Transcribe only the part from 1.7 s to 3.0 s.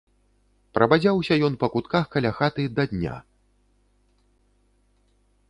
кутках каля хаты да